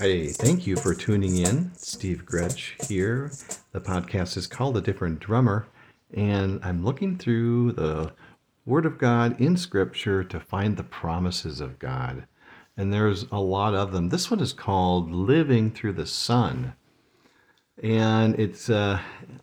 Hey, 0.00 0.28
thank 0.28 0.66
you 0.66 0.76
for 0.76 0.94
tuning 0.94 1.36
in. 1.36 1.72
Steve 1.76 2.24
Gretsch 2.24 2.82
here. 2.88 3.30
The 3.72 3.82
podcast 3.82 4.38
is 4.38 4.46
called 4.46 4.78
A 4.78 4.80
Different 4.80 5.20
Drummer, 5.20 5.66
and 6.14 6.58
I'm 6.62 6.82
looking 6.82 7.18
through 7.18 7.72
the 7.72 8.10
Word 8.64 8.86
of 8.86 8.96
God 8.96 9.38
in 9.38 9.58
Scripture 9.58 10.24
to 10.24 10.40
find 10.40 10.74
the 10.78 10.84
promises 10.84 11.60
of 11.60 11.78
God. 11.78 12.26
And 12.78 12.90
there's 12.90 13.26
a 13.30 13.38
lot 13.40 13.74
of 13.74 13.92
them. 13.92 14.08
This 14.08 14.30
one 14.30 14.40
is 14.40 14.54
called 14.54 15.12
Living 15.12 15.70
Through 15.70 15.92
the 15.92 16.06
Son. 16.06 16.72
And 17.82 18.40
it's, 18.40 18.70
uh, 18.70 19.00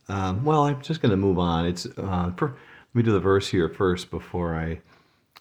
um, 0.09 0.43
well, 0.43 0.63
I'm 0.63 0.81
just 0.81 1.03
going 1.03 1.11
to 1.11 1.17
move 1.17 1.37
on. 1.37 1.67
It's, 1.67 1.85
uh, 1.85 2.31
per, 2.31 2.47
let 2.47 2.95
me 2.95 3.03
do 3.03 3.11
the 3.11 3.19
verse 3.19 3.47
here 3.47 3.69
first 3.69 4.09
before 4.09 4.55
I 4.55 4.81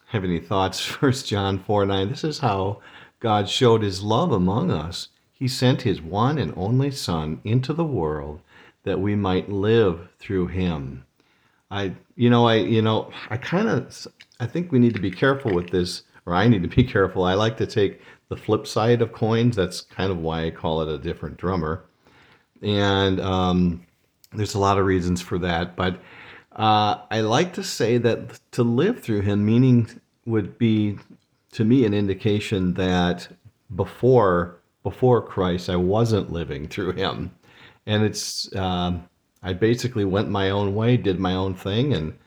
have 0.09 0.23
any 0.23 0.39
thoughts. 0.39 0.79
First 0.85 1.27
John 1.27 1.57
4 1.57 1.87
9. 1.87 2.07
This 2.07 2.23
is 2.23 2.37
how 2.37 2.81
God 3.19 3.49
showed 3.49 3.81
his 3.81 4.03
love 4.03 4.31
among 4.31 4.71
us. 4.71 5.09
He 5.31 5.47
sent 5.47 5.83
his 5.83 6.01
one 6.01 6.37
and 6.37 6.53
only 6.55 6.91
Son 6.91 7.41
into 7.43 7.73
the 7.73 7.83
world 7.83 8.41
that 8.83 8.99
we 8.99 9.15
might 9.15 9.49
live 9.49 10.09
through 10.19 10.47
him. 10.47 11.05
I, 11.69 11.93
you 12.15 12.29
know, 12.29 12.47
I, 12.47 12.55
you 12.55 12.81
know, 12.81 13.11
I 13.29 13.37
kind 13.37 13.67
of, 13.67 14.07
I 14.39 14.47
think 14.47 14.71
we 14.71 14.79
need 14.79 14.93
to 14.93 15.01
be 15.01 15.11
careful 15.11 15.53
with 15.53 15.69
this, 15.69 16.03
or 16.25 16.33
I 16.33 16.47
need 16.47 16.63
to 16.63 16.69
be 16.69 16.83
careful. 16.95 17.23
I 17.23 17.33
like 17.33 17.57
to 17.57 17.67
take 17.67 18.01
the 18.29 18.37
flip 18.37 18.65
side 18.65 19.01
of 19.01 19.11
coins. 19.11 19.55
That's 19.55 19.81
kind 19.81 20.11
of 20.11 20.19
why 20.19 20.45
I 20.45 20.51
call 20.51 20.81
it 20.81 20.87
a 20.87 20.97
different 20.97 21.37
drummer. 21.37 21.83
And 22.61 23.19
um, 23.19 23.85
there's 24.33 24.55
a 24.55 24.59
lot 24.59 24.77
of 24.77 24.85
reasons 24.85 25.21
for 25.21 25.37
that. 25.39 25.75
But 25.75 25.99
uh, 26.53 27.01
I 27.11 27.21
like 27.21 27.53
to 27.53 27.63
say 27.63 27.97
that 27.99 28.39
to 28.51 28.63
live 28.63 29.01
through 29.01 29.21
him, 29.21 29.45
meaning 29.45 30.01
would 30.25 30.57
be 30.57 30.97
to 31.51 31.63
me 31.63 31.85
an 31.85 31.93
indication 31.93 32.73
that 32.75 33.27
before 33.75 34.59
before 34.83 35.21
Christ, 35.21 35.69
I 35.69 35.75
wasn't 35.75 36.31
living 36.31 36.67
through 36.67 36.93
Him, 36.93 37.31
and 37.85 38.03
it's 38.03 38.53
um, 38.55 39.07
I 39.43 39.53
basically 39.53 40.05
went 40.05 40.29
my 40.29 40.49
own 40.49 40.75
way, 40.75 40.97
did 40.97 41.19
my 41.19 41.33
own 41.33 41.55
thing, 41.55 41.93
and 41.93 42.17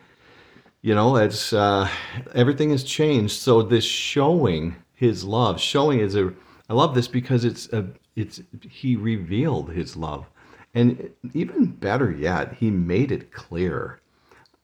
you 0.82 0.94
know, 0.94 1.16
it's 1.16 1.52
uh, 1.52 1.88
everything 2.34 2.70
has 2.70 2.84
changed. 2.84 3.38
So 3.38 3.62
this 3.62 3.84
showing 3.84 4.76
His 4.94 5.24
love, 5.24 5.60
showing 5.60 6.00
is 6.00 6.16
a 6.16 6.32
I 6.68 6.74
love 6.74 6.94
this 6.94 7.08
because 7.08 7.44
it's 7.44 7.72
a 7.72 7.86
it's 8.16 8.40
He 8.68 8.96
revealed 8.96 9.70
His 9.70 9.96
love, 9.96 10.26
and 10.74 11.10
even 11.34 11.66
better 11.66 12.10
yet, 12.10 12.54
He 12.54 12.70
made 12.70 13.12
it 13.12 13.32
clear. 13.32 14.00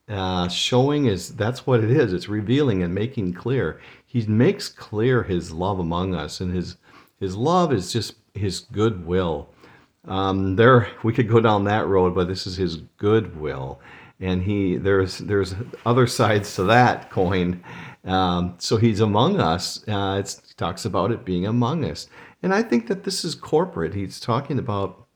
Uh, 0.08 0.46
showing 0.48 1.06
is 1.06 1.34
that's 1.34 1.66
what 1.66 1.82
it 1.82 1.90
is. 1.90 2.12
It's 2.12 2.28
revealing 2.28 2.82
and 2.82 2.94
making 2.94 3.34
clear. 3.34 3.80
He 4.16 4.26
makes 4.26 4.70
clear 4.70 5.24
his 5.24 5.52
love 5.52 5.78
among 5.78 6.14
us, 6.14 6.40
and 6.40 6.54
his 6.54 6.78
his 7.20 7.36
love 7.36 7.70
is 7.70 7.92
just 7.92 8.14
his 8.32 8.60
goodwill. 8.60 9.50
Um, 10.06 10.56
there 10.56 10.88
we 11.02 11.12
could 11.12 11.28
go 11.28 11.38
down 11.38 11.64
that 11.64 11.86
road, 11.86 12.14
but 12.14 12.26
this 12.26 12.46
is 12.46 12.56
his 12.56 12.76
goodwill, 12.96 13.78
and 14.18 14.42
he 14.42 14.76
there's 14.76 15.18
there's 15.18 15.54
other 15.84 16.06
sides 16.06 16.54
to 16.54 16.62
that 16.62 17.10
coin. 17.10 17.62
Um, 18.06 18.54
so 18.56 18.78
he's 18.78 19.00
among 19.00 19.38
us. 19.38 19.86
Uh, 19.86 20.24
talks 20.56 20.86
about 20.86 21.10
it 21.12 21.26
being 21.26 21.44
among 21.44 21.84
us, 21.84 22.08
and 22.42 22.54
I 22.54 22.62
think 22.62 22.86
that 22.86 23.04
this 23.04 23.22
is 23.22 23.34
corporate. 23.34 23.92
He's 23.92 24.18
talking 24.18 24.58
about 24.58 25.06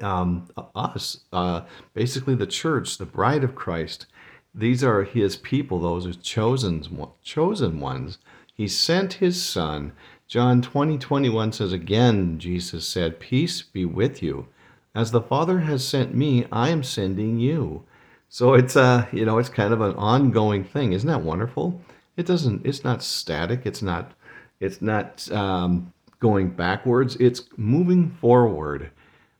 um, 0.00 0.48
us, 0.74 1.24
uh, 1.34 1.60
basically 1.92 2.36
the 2.36 2.46
church, 2.46 2.96
the 2.96 3.04
bride 3.04 3.44
of 3.44 3.54
Christ. 3.54 4.06
These 4.54 4.82
are 4.82 5.04
his 5.04 5.36
people, 5.36 5.78
those 5.78 6.06
are 6.06 6.12
chosen, 6.12 6.82
chosen 7.22 7.80
ones. 7.80 8.18
He 8.52 8.66
sent 8.66 9.14
his 9.14 9.42
son. 9.42 9.92
John 10.26 10.60
20, 10.60 10.98
21 10.98 11.52
says, 11.52 11.72
Again, 11.72 12.38
Jesus 12.38 12.86
said, 12.86 13.20
Peace 13.20 13.62
be 13.62 13.84
with 13.84 14.22
you. 14.22 14.48
As 14.94 15.12
the 15.12 15.20
Father 15.20 15.60
has 15.60 15.86
sent 15.86 16.14
me, 16.14 16.46
I 16.50 16.70
am 16.70 16.82
sending 16.82 17.38
you. 17.38 17.84
So 18.28 18.54
it's 18.54 18.76
a, 18.76 18.82
uh, 18.82 19.06
you 19.12 19.24
know, 19.24 19.38
it's 19.38 19.48
kind 19.48 19.72
of 19.72 19.80
an 19.80 19.94
ongoing 19.94 20.64
thing. 20.64 20.92
Isn't 20.92 21.08
that 21.08 21.22
wonderful? 21.22 21.80
It 22.16 22.26
doesn't, 22.26 22.66
it's 22.66 22.84
not 22.84 23.02
static. 23.02 23.62
It's 23.64 23.82
not, 23.82 24.12
it's 24.58 24.82
not 24.82 25.30
um, 25.32 25.92
going 26.18 26.50
backwards. 26.50 27.16
It's 27.16 27.44
moving 27.56 28.10
forward. 28.10 28.90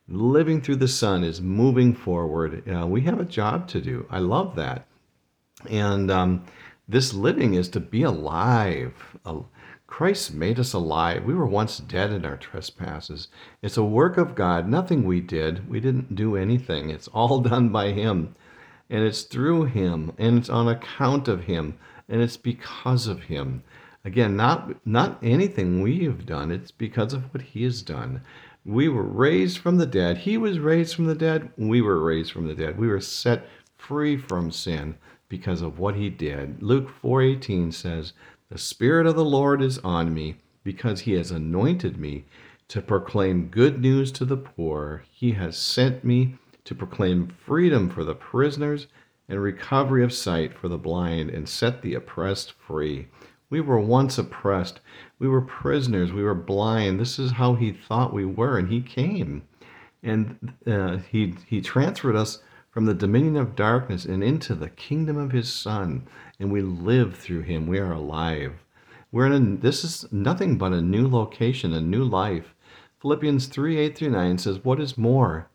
Living 0.09 0.61
through 0.61 0.77
the 0.77 0.89
Son 0.89 1.23
is 1.25 1.41
moving 1.41 1.95
forward. 1.95 2.69
Uh, 2.69 2.87
we 2.87 3.03
have 3.03 3.21
a 3.21 3.25
job 3.25 3.69
to 3.69 3.81
do. 3.81 4.07
I 4.11 4.19
love 4.19 4.57
that. 4.57 4.87
And 5.69 6.10
um, 6.10 6.44
this 6.88 7.15
living 7.15 7.54
is 7.54 7.69
to 7.71 7.81
be 7.81 8.03
alive. 8.03 9.16
Christ 9.87 10.32
made 10.32 10.59
us 10.59 10.72
alive. 10.72 11.25
We 11.25 11.34
were 11.34 11.47
once 11.47 11.78
dead 11.78 12.12
in 12.12 12.25
our 12.25 12.37
trespasses. 12.37 13.28
It's 13.60 13.76
a 13.76 13.84
work 13.84 14.16
of 14.16 14.34
God, 14.34 14.69
nothing 14.69 15.04
we 15.04 15.21
did. 15.21 15.69
We 15.69 15.81
didn't 15.81 16.15
do 16.15 16.37
anything. 16.37 16.91
It's 16.91 17.09
all 17.09 17.41
done 17.53 17.71
by 17.71 17.91
Him. 17.93 18.34
And 18.88 19.04
it's 19.04 19.22
through 19.22 19.65
Him, 19.65 20.12
and 20.16 20.38
it's 20.38 20.48
on 20.48 20.69
account 20.69 21.28
of 21.28 21.44
Him, 21.44 21.77
and 22.09 22.22
it's 22.22 22.37
because 22.37 23.06
of 23.06 23.22
Him. 23.25 23.62
Again, 24.04 24.37
not, 24.37 24.75
not 24.87 25.19
anything 25.22 25.82
we 25.82 26.04
have 26.04 26.25
done, 26.25 26.50
it's 26.50 26.71
because 26.71 27.12
of 27.12 27.32
what 27.34 27.42
He 27.42 27.65
has 27.65 27.82
done. 27.82 28.22
We 28.65 28.88
were 28.88 29.03
raised 29.03 29.59
from 29.59 29.78
the 29.78 29.87
dead. 29.87 30.19
He 30.19 30.37
was 30.37 30.59
raised 30.59 30.94
from 30.94 31.06
the 31.06 31.15
dead. 31.15 31.50
We 31.56 31.82
were 31.82 32.03
raised 32.03 32.32
from 32.32 32.47
the 32.47 32.54
dead. 32.54 32.78
We 32.78 32.88
were 32.88 33.00
set 33.00 33.47
free 33.77 34.16
from 34.16 34.50
sin 34.50 34.97
because 35.31 35.63
of 35.63 35.79
what 35.79 35.95
he 35.95 36.11
did. 36.11 36.63
Luke 36.63 36.91
4:18 36.91 37.73
says, 37.73 38.13
"The 38.51 38.59
spirit 38.59 39.07
of 39.07 39.15
the 39.15 39.25
Lord 39.25 39.63
is 39.63 39.79
on 39.79 40.13
me 40.13 40.35
because 40.63 41.03
he 41.03 41.13
has 41.13 41.31
anointed 41.31 41.97
me 41.97 42.25
to 42.69 42.83
proclaim 42.83 43.47
good 43.47 43.81
news 43.81 44.13
to 44.13 44.27
the 44.27 44.37
poor. 44.37 45.05
He 45.11 45.33
has 45.33 45.57
sent 45.57 46.05
me 46.05 46.37
to 46.65 46.75
proclaim 46.75 47.29
freedom 47.29 47.89
for 47.89 48.05
the 48.05 48.15
prisoners 48.15 48.89
and 49.29 49.41
recovery 49.41 50.05
of 50.05 50.13
sight 50.13 50.53
for 50.53 50.69
the 50.69 50.77
blind 50.77 51.31
and 51.31 51.49
set 51.49 51.81
the 51.81 51.95
oppressed 51.95 52.53
free." 52.53 53.07
We 53.51 53.61
were 53.61 53.81
once 53.81 54.19
oppressed. 54.19 54.81
We 55.19 55.29
were 55.29 55.41
prisoners. 55.41 56.13
We 56.13 56.23
were 56.23 56.35
blind. 56.35 57.01
This 57.01 57.19
is 57.19 57.33
how 57.33 57.55
he 57.55 57.73
thought 57.73 58.13
we 58.13 58.25
were, 58.25 58.59
and 58.59 58.69
he 58.69 58.81
came. 58.81 59.43
And 60.03 60.55
uh, 60.67 60.99
he, 60.99 61.35
he 61.47 61.61
transferred 61.61 62.17
us 62.17 62.43
from 62.71 62.87
the 62.87 62.95
dominion 62.95 63.37
of 63.37 63.57
darkness 63.57 64.05
and 64.05 64.23
into 64.23 64.55
the 64.55 64.71
kingdom 64.71 65.17
of 65.17 65.33
his 65.33 65.53
son 65.53 66.07
and 66.39 66.53
we 66.53 66.63
live 66.63 67.17
through 67.17 67.43
him. 67.43 67.67
We 67.67 67.79
are 67.79 67.93
alive. 67.93 68.65
We're 69.11 69.27
in 69.27 69.33
a, 69.33 69.57
this 69.57 69.83
is 69.83 70.11
nothing 70.13 70.57
but 70.57 70.73
a 70.73 70.81
new 70.81 71.09
location 71.09 71.73
a 71.73 71.81
new 71.81 72.05
life. 72.05 72.55
Philippians 73.01 73.47
3 73.47 73.79
8 73.79 73.97
through 73.97 74.11
9 74.11 74.39
says 74.39 74.63
what 74.63 74.79
is 74.79 74.99
more 74.99 75.49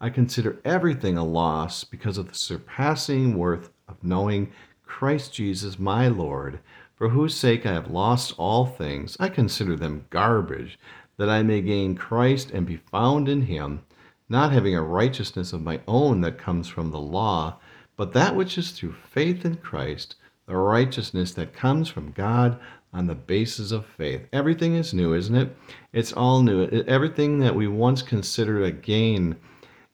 i 0.00 0.08
consider 0.08 0.60
everything 0.64 1.18
a 1.18 1.24
loss 1.24 1.82
because 1.82 2.16
of 2.16 2.28
the 2.28 2.34
surpassing 2.34 3.36
worth 3.36 3.70
of 3.88 4.02
knowing 4.04 4.52
christ 4.86 5.34
jesus 5.34 5.80
my 5.80 6.06
lord. 6.06 6.60
For 6.94 7.08
whose 7.08 7.34
sake 7.34 7.66
i 7.66 7.72
have 7.72 7.90
lost 7.90 8.34
all 8.38 8.66
things 8.66 9.16
i 9.18 9.28
consider 9.28 9.74
them 9.74 10.06
garbage 10.10 10.78
that 11.16 11.28
i 11.28 11.42
may 11.42 11.60
gain 11.60 11.96
christ 11.96 12.52
and 12.52 12.64
be 12.64 12.76
found 12.76 13.28
in 13.28 13.42
him 13.42 13.82
not 14.32 14.50
having 14.50 14.74
a 14.74 14.82
righteousness 14.82 15.52
of 15.52 15.62
my 15.62 15.78
own 15.86 16.22
that 16.22 16.38
comes 16.38 16.66
from 16.66 16.90
the 16.90 16.98
law, 16.98 17.58
but 17.96 18.14
that 18.14 18.34
which 18.34 18.56
is 18.56 18.70
through 18.70 18.94
faith 18.94 19.44
in 19.44 19.56
Christ, 19.56 20.16
the 20.46 20.56
righteousness 20.56 21.34
that 21.34 21.52
comes 21.52 21.88
from 21.88 22.12
God 22.12 22.58
on 22.94 23.06
the 23.06 23.14
basis 23.14 23.70
of 23.72 23.86
faith. 23.86 24.22
Everything 24.32 24.74
is 24.74 24.94
new, 24.94 25.12
isn't 25.12 25.34
it? 25.34 25.54
It's 25.92 26.12
all 26.14 26.42
new. 26.42 26.64
Everything 26.88 27.40
that 27.40 27.54
we 27.54 27.68
once 27.68 28.00
considered 28.00 28.62
a 28.62 28.72
gain 28.72 29.36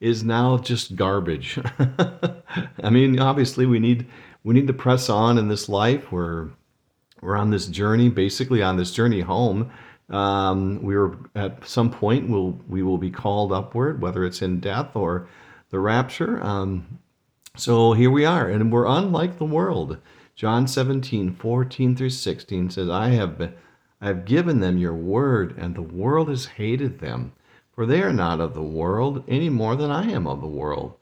is 0.01 0.23
now 0.23 0.57
just 0.57 0.95
garbage. 0.95 1.59
I 2.83 2.91
mean, 2.91 3.19
obviously 3.19 3.67
we 3.67 3.81
need 3.81 4.07
we 4.45 4.55
need 4.55 4.69
to 4.69 4.73
press 4.73 5.11
on 5.11 5.37
in 5.37 5.49
this 5.49 5.69
life. 5.69 6.13
We're 6.13 6.51
we're 7.21 7.37
on 7.37 7.51
this 7.51 7.67
journey, 7.67 8.09
basically 8.09 8.63
on 8.63 8.77
this 8.77 8.93
journey 8.93 9.21
home 9.21 9.71
um, 10.11 10.83
we 10.83 10.97
are 10.97 11.17
at 11.35 11.67
some 11.67 11.91
point 11.91 12.29
will 12.29 12.59
we 12.69 12.83
will 12.83 12.99
be 12.99 13.11
called 13.11 13.53
upward, 13.53 14.01
whether 14.01 14.25
it's 14.25 14.43
in 14.43 14.61
death 14.61 14.97
or 14.97 15.29
the 15.71 15.79
rapture. 15.79 16.43
Um, 16.43 16.99
so 17.57 17.93
here 17.93 18.11
we 18.11 18.25
are, 18.25 18.49
and 18.49 18.73
we're 18.73 18.87
unlike 18.87 19.39
the 19.39 19.45
world. 19.45 19.99
John 20.35 20.69
17, 20.69 21.35
14 21.35 21.97
through 21.97 22.11
16 22.11 22.71
says, 22.71 22.89
I 22.89 23.09
have 23.09 23.37
been, 23.37 23.55
I 24.01 24.07
have 24.07 24.25
given 24.25 24.61
them 24.61 24.79
your 24.79 24.95
word, 24.95 25.57
and 25.59 25.75
the 25.75 25.83
world 25.83 26.29
has 26.29 26.47
hated 26.47 27.01
them, 27.01 27.33
for 27.75 27.85
they 27.85 28.01
are 28.03 28.13
not 28.13 28.41
of 28.41 28.55
the 28.55 28.63
world 28.63 29.25
any 29.27 29.51
more 29.51 29.75
than 29.75 29.91
I 29.91 30.09
am 30.13 30.29
of 30.29 30.41
the 30.41 30.47
world. 30.47 30.95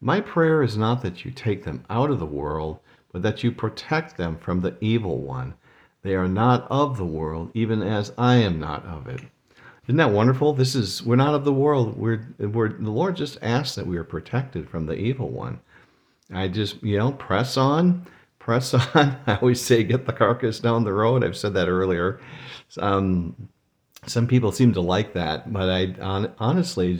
My 0.00 0.20
prayer 0.20 0.62
is 0.62 0.76
not 0.76 1.02
that 1.02 1.24
you 1.24 1.30
take 1.30 1.62
them 1.62 1.84
out 1.88 2.10
of 2.10 2.18
the 2.18 2.26
world, 2.26 2.80
but 3.12 3.22
that 3.22 3.44
you 3.44 3.52
protect 3.52 4.16
them 4.16 4.36
from 4.36 4.60
the 4.60 4.76
evil 4.80 5.18
one. 5.18 5.54
They 6.02 6.14
are 6.14 6.28
not 6.28 6.66
of 6.70 6.96
the 6.96 7.04
world, 7.04 7.50
even 7.54 7.82
as 7.82 8.12
I 8.16 8.36
am 8.36 8.58
not 8.58 8.84
of 8.86 9.06
it. 9.06 9.20
Isn't 9.84 9.96
that 9.96 10.12
wonderful? 10.12 10.52
This 10.52 10.74
is 10.74 11.02
we're 11.02 11.16
not 11.16 11.34
of 11.34 11.44
the 11.44 11.52
world. 11.52 11.98
We're, 11.98 12.26
we're 12.38 12.68
the 12.68 12.90
Lord 12.90 13.16
just 13.16 13.38
asks 13.42 13.74
that 13.74 13.86
we 13.86 13.96
are 13.96 14.04
protected 14.04 14.68
from 14.68 14.86
the 14.86 14.94
evil 14.94 15.30
one. 15.30 15.60
I 16.32 16.48
just 16.48 16.82
you 16.82 16.96
know 16.96 17.12
press 17.12 17.56
on, 17.56 18.06
press 18.38 18.72
on. 18.94 19.18
I 19.26 19.36
always 19.36 19.60
say 19.60 19.82
get 19.82 20.06
the 20.06 20.12
carcass 20.12 20.60
down 20.60 20.84
the 20.84 20.92
road. 20.92 21.24
I've 21.24 21.36
said 21.36 21.54
that 21.54 21.68
earlier. 21.68 22.20
Um, 22.78 23.48
some 24.06 24.26
people 24.26 24.52
seem 24.52 24.72
to 24.74 24.80
like 24.80 25.12
that, 25.14 25.52
but 25.52 25.68
I 25.68 25.94
on, 26.00 26.32
honestly, 26.38 26.98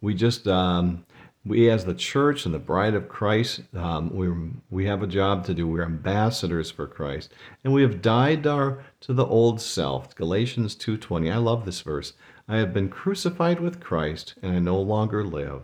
we 0.00 0.14
just 0.14 0.46
um, 0.48 1.04
we 1.48 1.70
as 1.70 1.84
the 1.84 1.94
church 1.94 2.44
and 2.44 2.54
the 2.54 2.58
bride 2.58 2.94
of 2.94 3.08
Christ, 3.08 3.62
um, 3.74 4.14
we 4.14 4.28
we 4.70 4.84
have 4.86 5.02
a 5.02 5.06
job 5.06 5.44
to 5.46 5.54
do. 5.54 5.66
We're 5.66 5.84
ambassadors 5.84 6.70
for 6.70 6.86
Christ, 6.86 7.32
and 7.64 7.72
we 7.72 7.82
have 7.82 8.02
died 8.02 8.46
our, 8.46 8.84
to 9.00 9.14
the 9.14 9.26
old 9.26 9.60
self. 9.60 10.14
Galatians 10.14 10.74
two 10.74 10.96
twenty. 10.96 11.30
I 11.30 11.38
love 11.38 11.64
this 11.64 11.80
verse. 11.80 12.12
I 12.46 12.58
have 12.58 12.72
been 12.74 12.88
crucified 12.88 13.60
with 13.60 13.80
Christ, 13.80 14.34
and 14.42 14.52
I 14.52 14.58
no 14.58 14.80
longer 14.80 15.24
live, 15.24 15.62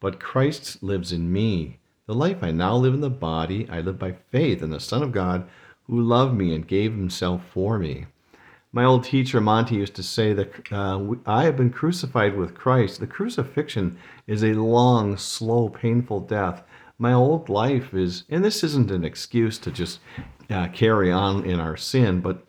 but 0.00 0.20
Christ 0.20 0.82
lives 0.82 1.12
in 1.12 1.32
me. 1.32 1.78
The 2.06 2.14
life 2.14 2.42
I 2.42 2.50
now 2.50 2.76
live 2.76 2.94
in 2.94 3.00
the 3.00 3.10
body, 3.10 3.68
I 3.70 3.80
live 3.80 3.98
by 3.98 4.16
faith 4.30 4.62
in 4.62 4.70
the 4.70 4.80
Son 4.80 5.02
of 5.02 5.12
God, 5.12 5.48
who 5.86 6.00
loved 6.00 6.36
me 6.36 6.54
and 6.54 6.66
gave 6.66 6.92
Himself 6.92 7.42
for 7.52 7.78
me. 7.78 8.06
My 8.76 8.84
old 8.84 9.04
teacher 9.04 9.40
Monty 9.40 9.76
used 9.76 9.94
to 9.94 10.02
say 10.02 10.34
that 10.34 10.70
uh, 10.70 11.00
I 11.24 11.44
have 11.44 11.56
been 11.56 11.70
crucified 11.70 12.36
with 12.36 12.54
Christ. 12.54 13.00
The 13.00 13.06
crucifixion 13.06 13.96
is 14.26 14.44
a 14.44 14.52
long, 14.52 15.16
slow, 15.16 15.70
painful 15.70 16.20
death. 16.20 16.62
My 16.98 17.14
old 17.14 17.48
life 17.48 17.94
is, 17.94 18.24
and 18.28 18.44
this 18.44 18.62
isn't 18.62 18.90
an 18.90 19.02
excuse 19.02 19.56
to 19.60 19.70
just 19.70 20.00
uh, 20.50 20.68
carry 20.74 21.10
on 21.10 21.46
in 21.46 21.58
our 21.58 21.78
sin, 21.78 22.20
but 22.20 22.46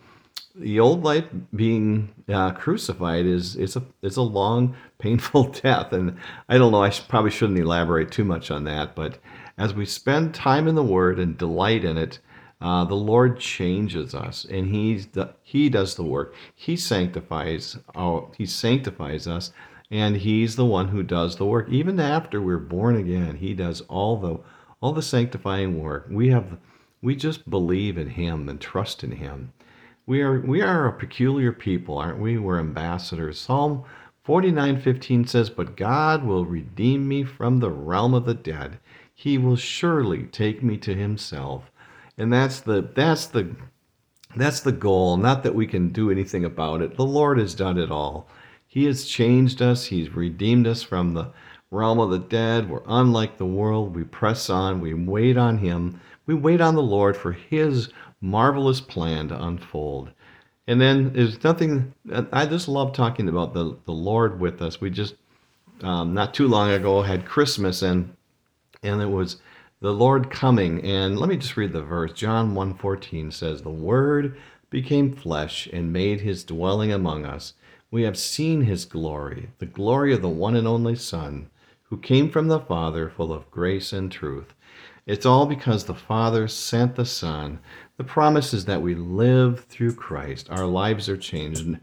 the 0.54 0.82
old 0.82 1.02
life 1.02 1.24
being 1.56 2.14
uh, 2.28 2.52
crucified 2.52 3.26
is 3.26 3.56
is 3.56 3.78
a 3.78 3.84
is 4.02 4.18
a 4.18 4.22
long, 4.22 4.76
painful 5.00 5.46
death, 5.46 5.94
and 5.94 6.18
I 6.50 6.58
don't 6.58 6.74
know. 6.74 6.84
I 6.84 6.90
probably 6.90 7.32
shouldn't 7.32 7.58
elaborate 7.58 8.12
too 8.12 8.26
much 8.26 8.52
on 8.52 8.66
that, 8.66 8.96
but 8.96 9.18
as 9.58 9.74
we 9.74 9.86
spend 9.86 10.34
time 10.34 10.68
in 10.68 10.76
the 10.76 10.84
Word 10.84 11.20
and 11.20 11.38
delight 11.38 11.86
in 11.86 11.98
it, 11.98 12.20
uh, 12.60 12.84
the 12.86 12.96
Lord 12.96 13.40
changes 13.40 14.16
us, 14.16 14.44
and 14.46 14.68
He's 14.68 15.08
the, 15.08 15.36
He 15.44 15.70
does 15.70 15.96
the 15.96 16.04
work. 16.04 16.34
He 16.56 16.76
sanctifies 16.76 17.78
our, 17.94 18.32
He 18.36 18.48
sanctifies 18.48 19.28
us, 19.28 19.52
and 19.92 20.18
He's 20.18 20.56
the 20.56 20.66
one 20.66 20.88
who 20.88 21.04
does 21.04 21.36
the 21.36 21.46
work. 21.46 21.70
Even 21.70 22.00
after 22.00 22.42
we're 22.42 22.58
born 22.58 22.96
again, 22.96 23.36
He 23.36 23.54
does 23.54 23.82
all 23.82 24.18
the 24.18 24.40
all 24.82 24.92
the 24.92 25.04
sanctifying 25.04 25.80
work. 25.80 26.08
We 26.10 26.30
have 26.30 26.58
we 27.02 27.16
just 27.16 27.48
believe 27.48 27.96
in 27.96 28.10
Him 28.10 28.50
and 28.50 28.60
trust 28.60 29.04
in 29.04 29.12
Him. 29.12 29.54
We 30.08 30.22
are 30.22 30.40
we 30.40 30.62
are 30.62 30.88
a 30.88 30.98
peculiar 30.98 31.52
people, 31.52 32.00
aren't 32.00 32.20
we? 32.20 32.40
We're 32.40 32.60
ambassadors. 32.60 33.40
Psalm 33.40 33.84
49:15 34.26 35.28
says, 35.28 35.52
"But 35.52 35.78
God 35.78 36.26
will 36.26 36.46
redeem 36.46 37.08
me 37.08 37.24
from 37.24 37.60
the 37.60 37.70
realm 37.70 38.16
of 38.16 38.26
the 38.26 38.34
dead. 38.34 38.80
He 39.14 39.38
will 39.38 39.56
surely 39.56 40.24
take 40.24 40.64
me 40.64 40.78
to 40.78 40.96
himself." 40.96 41.72
And 42.18 42.32
that's 42.34 42.62
the 42.62 42.90
that's 42.96 43.28
the 43.28 43.56
that's 44.36 44.60
the 44.62 44.72
goal, 44.72 45.18
not 45.18 45.44
that 45.44 45.56
we 45.56 45.68
can 45.68 45.90
do 45.90 46.12
anything 46.12 46.46
about 46.46 46.82
it. 46.82 46.96
The 46.96 47.06
Lord 47.06 47.40
has 47.40 47.56
done 47.56 47.78
it 47.78 47.92
all. 47.92 48.28
He 48.68 48.86
has 48.86 49.06
changed 49.06 49.62
us. 49.62 49.86
He's 49.86 50.16
redeemed 50.16 50.68
us 50.68 50.84
from 50.84 51.14
the 51.14 51.32
realm 51.72 52.00
of 52.00 52.12
the 52.12 52.20
dead. 52.20 52.70
We're 52.70 52.82
unlike 52.88 53.38
the 53.38 53.46
world. 53.46 53.96
We 53.96 54.04
press 54.04 54.50
on. 54.50 54.82
We 54.82 54.94
wait 54.94 55.38
on 55.38 55.58
Him. 55.58 56.00
We 56.26 56.36
wait 56.36 56.62
on 56.62 56.76
the 56.76 56.84
Lord 56.84 57.16
for 57.16 57.32
His 57.32 57.90
marvelous 58.22 58.82
plan 58.82 59.30
to 59.30 59.44
unfold. 59.44 60.12
And 60.68 60.82
then 60.82 61.14
there's 61.14 61.44
nothing, 61.44 61.94
I 62.34 62.46
just 62.46 62.68
love 62.68 62.92
talking 62.92 63.30
about 63.30 63.54
the, 63.54 63.78
the 63.86 63.94
Lord 63.94 64.40
with 64.40 64.62
us. 64.62 64.82
We 64.82 64.90
just, 64.90 65.16
um, 65.82 66.14
not 66.14 66.34
too 66.34 66.48
long 66.48 66.72
ago, 66.72 67.02
had 67.02 67.26
Christmas 67.26 67.82
and 67.82 68.14
and 68.84 69.02
it 69.02 69.10
was 69.10 69.38
the 69.80 69.94
Lord 69.94 70.30
coming. 70.30 70.84
And 70.84 71.20
let 71.20 71.30
me 71.30 71.38
just 71.38 71.58
read 71.58 71.74
the 71.74 71.82
verse. 71.82 72.14
John 72.14 72.56
1:14 72.56 73.32
says, 73.32 73.62
"The 73.62 73.70
word 73.70 74.38
became 74.70 75.14
flesh 75.14 75.68
and 75.72 75.94
made 75.94 76.22
his 76.22 76.44
dwelling 76.44 76.92
among 76.92 77.26
us. 77.26 77.54
We 77.92 78.04
have 78.04 78.18
seen 78.18 78.62
his 78.62 78.86
glory, 78.86 79.50
the 79.60 79.66
glory 79.66 80.14
of 80.14 80.22
the 80.22 80.30
one 80.30 80.56
and 80.56 80.68
only 80.68 80.96
Son, 80.96 81.48
who 81.84 81.98
came 81.98 82.30
from 82.30 82.48
the 82.48 82.60
Father, 82.60 83.10
full 83.10 83.32
of 83.32 83.50
grace 83.52 83.94
and 83.94 84.12
truth." 84.12 84.54
It's 85.06 85.26
all 85.26 85.46
because 85.46 85.86
the 85.86 85.96
Father 85.96 86.50
sent 86.50 86.96
the 86.96 87.06
Son. 87.06 87.60
The 87.96 88.04
promise 88.04 88.54
is 88.54 88.66
that 88.66 88.82
we 88.82 88.94
live 88.94 89.64
through 89.70 89.94
Christ. 89.94 90.50
Our 90.50 90.66
lives 90.66 91.08
are 91.08 91.16
changed. 91.16 91.78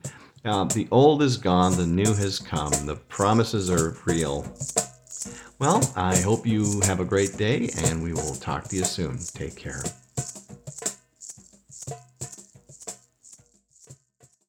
Uh, 0.45 0.65
the 0.65 0.87
old 0.91 1.23
is 1.23 1.39
gone, 1.39 1.75
the 1.77 1.87
new 1.87 2.13
has 2.13 2.39
come. 2.39 2.73
The 2.85 2.97
promises 2.97 3.71
are 3.71 3.97
real. 4.05 4.47
Well, 5.65 5.81
I 5.97 6.19
hope 6.19 6.47
you 6.47 6.83
have 6.83 7.01
a 7.01 7.07
great 7.07 7.39
day, 7.39 7.71
and 7.87 8.03
we 8.03 8.13
will 8.13 8.35
talk 8.35 8.69
to 8.69 8.77
you 8.77 8.85
soon. 8.85 9.17
Take 9.17 9.57
care. 9.57 9.83